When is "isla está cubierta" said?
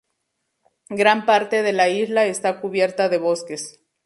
1.89-3.07